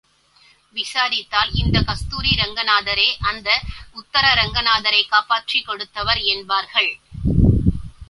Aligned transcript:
விசாரித்தால் 0.75 1.51
இந்தக் 1.53 1.85
கஸ்தூரி 1.85 2.31
ரங்கநாதரே 2.35 3.07
அந்த 3.21 3.61
உத்தர 3.91 4.33
ரங்கநாதரைக் 4.33 5.09
காப்பாற்றிக் 5.09 5.65
கொடுத்தவர் 5.65 6.21
என்பார்கள். 6.33 6.91